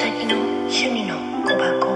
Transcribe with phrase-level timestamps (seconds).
[0.00, 1.90] さきの趣味の小箱。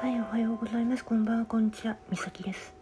[0.00, 1.04] はいおはようございます。
[1.04, 1.98] こんばんはこんにちは。
[2.08, 2.72] みさきです。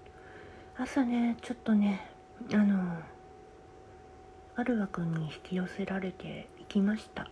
[0.77, 2.09] 朝ねちょっとね
[2.53, 2.85] あの
[4.55, 7.29] あるわくんに引き寄せられていきました。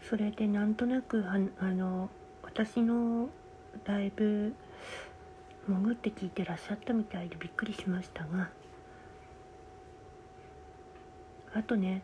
[0.00, 2.10] それでなんとなくああの
[2.42, 3.28] 私の
[3.84, 4.52] ライブ
[5.68, 8.50] 潜って聞いてらっしゃったみたいでびっくりしましたが
[11.54, 12.02] あとね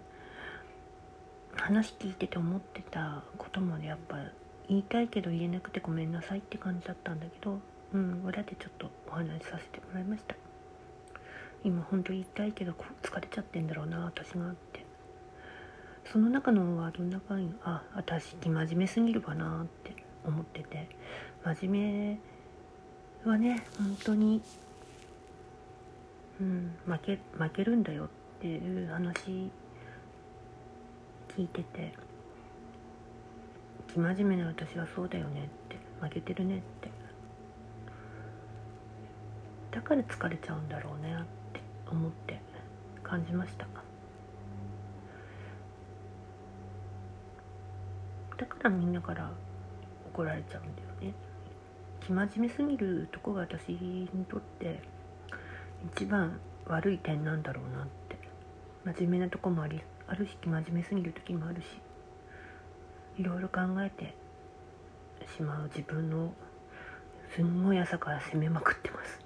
[1.56, 4.19] 話聞いてて思ってたこともねやっぱ
[4.69, 7.59] 言いたいけど言えなくてごめんなさいって感じだったんだけど
[7.95, 10.34] うん裏でちょっとお話しさせてもらいました。
[11.65, 12.73] 今ほんと言いたいけど
[13.03, 14.87] 疲れちゃってんだろうな私がって。
[16.12, 19.95] その中のワードの中にあ私真面目すぎるかなって
[20.25, 20.89] 思ってて。
[21.45, 22.19] 真面
[23.25, 24.42] 目はね本当に
[26.41, 28.28] うん負け負けるんだよって。
[28.41, 29.50] ていう話
[31.28, 31.92] 聞いてて
[33.95, 36.91] 生真面目な私はそうだよねって負けてるねって
[39.70, 41.17] だから疲れちゃうんだろうねっ
[41.53, 42.41] て思って
[43.03, 43.67] 感じました
[48.36, 49.30] だからみんなから
[50.14, 51.14] 怒られちゃうんだよね
[52.06, 54.80] 生真面目すぎるとこが私にとって
[55.97, 58.08] 一番悪い点なんだろうなって
[58.94, 61.67] 真面目なとこもありあるし真面目すぎる時もあるし
[63.19, 64.14] いろいろ考えて
[65.36, 66.33] しまう自分の
[67.34, 69.20] すんごい朝から責めまくってます。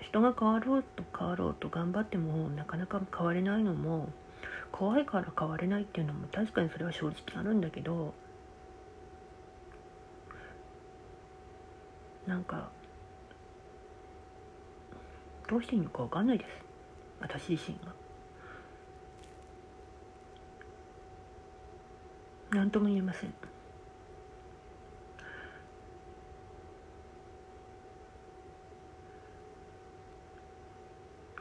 [0.00, 4.08] 人が変わろうと変わろうと頑張ってもなかなか変われないのも
[4.72, 8.12] 怖いから変われないっていうのも確かにそれは正直あるんだけど
[12.30, 12.68] なんか
[15.48, 16.50] どうしていいのか分かんないです。
[17.20, 17.92] 私自身が。
[22.52, 23.34] 何とも言えません。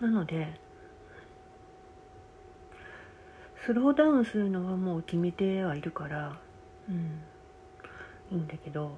[0.01, 0.47] なので
[3.63, 6.39] スローダウンするのはもう決めてはいるから
[6.87, 7.21] うん
[8.31, 8.97] いいんだけど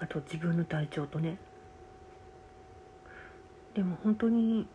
[0.00, 1.38] あと自分の体調とね
[3.74, 4.66] でも本当に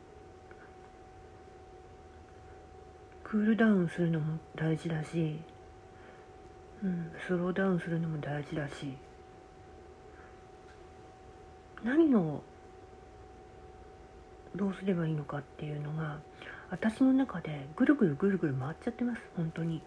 [3.24, 5.40] クールダウンするのも大事だし、
[6.84, 8.96] うん、スローダウンするのも大事だし
[11.84, 12.42] 何を
[14.56, 16.20] どうすればいいのかっていうのが
[16.70, 19.82] 私の中でぐるぐるぐるぐる回っちゃってます本当に。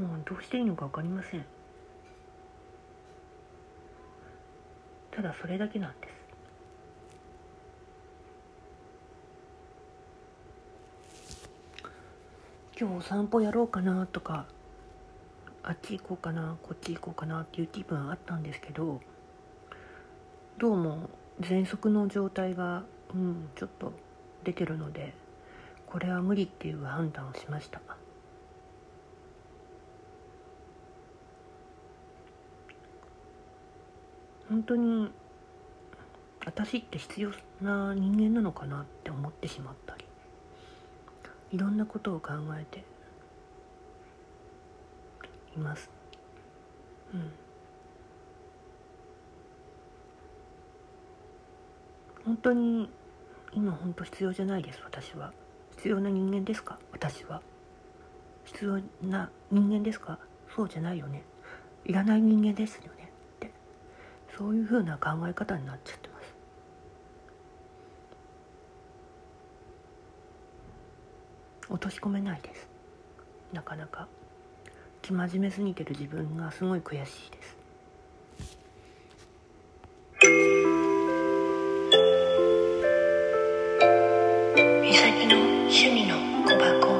[0.00, 1.44] もうどうしていいのか分かりません
[5.10, 6.20] ただそれだけなんです
[12.80, 14.46] 今日お散歩やろうかなとか
[15.62, 19.02] あっち行こうかなこっち行こうかなっていう気分あったんですけど
[20.56, 21.10] どうも
[21.42, 22.84] 喘息の状態が
[23.14, 23.92] うんちょっと
[24.44, 25.12] 出てるので
[25.86, 27.99] これは無理っていう判断をしました。
[34.50, 35.10] 本当に
[36.44, 37.30] 私って必要
[37.62, 40.04] な人間なのかなって思ってしまったり
[41.52, 42.84] いろんなことを考えて
[45.56, 45.88] います。
[47.14, 47.32] うん。
[52.24, 52.90] 本当に
[53.52, 55.32] 今本当必要じゃないです私は。
[55.76, 56.78] 必要な人間ですか？
[56.92, 57.40] 私は。
[58.44, 60.18] 必要な人間ですか？
[60.54, 61.22] そうじゃないよね。
[61.84, 62.99] いらない人間ですよね。
[64.40, 66.34] そういうふうな考え方になっちゃってます。
[71.68, 72.66] 落とし込めないです。
[73.52, 74.08] なかなか。
[75.02, 77.58] 生真面目すぎてる自分がすごい悔しいです。
[84.82, 86.16] 美咲の趣味の
[86.46, 86.99] 小箱。